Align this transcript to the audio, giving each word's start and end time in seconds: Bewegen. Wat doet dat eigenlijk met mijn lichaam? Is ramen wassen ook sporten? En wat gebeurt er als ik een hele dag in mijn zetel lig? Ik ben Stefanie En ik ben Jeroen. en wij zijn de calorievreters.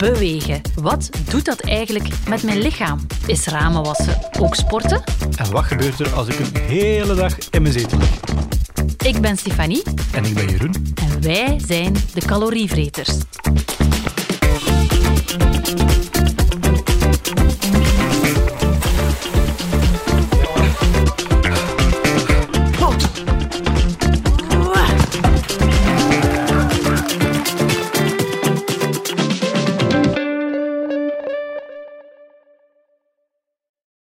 Bewegen. 0.00 0.60
Wat 0.74 1.10
doet 1.28 1.44
dat 1.44 1.60
eigenlijk 1.60 2.08
met 2.28 2.42
mijn 2.42 2.58
lichaam? 2.58 3.06
Is 3.26 3.46
ramen 3.46 3.82
wassen 3.82 4.18
ook 4.38 4.54
sporten? 4.54 5.02
En 5.36 5.50
wat 5.50 5.64
gebeurt 5.64 6.00
er 6.00 6.12
als 6.14 6.28
ik 6.28 6.38
een 6.38 6.60
hele 6.60 7.14
dag 7.14 7.36
in 7.50 7.62
mijn 7.62 7.74
zetel 7.74 7.98
lig? 7.98 8.08
Ik 9.06 9.20
ben 9.20 9.36
Stefanie 9.36 9.82
En 10.12 10.24
ik 10.24 10.34
ben 10.34 10.48
Jeroen. 10.48 10.74
en 10.94 11.22
wij 11.22 11.60
zijn 11.66 11.92
de 12.14 12.20
calorievreters. 12.26 13.10